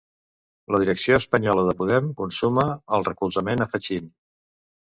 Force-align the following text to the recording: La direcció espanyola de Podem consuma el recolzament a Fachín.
La 0.75 0.79
direcció 0.83 1.17
espanyola 1.23 1.67
de 1.67 1.75
Podem 1.83 2.09
consuma 2.23 2.65
el 2.99 3.07
recolzament 3.11 3.65
a 3.69 3.71
Fachín. 3.77 4.13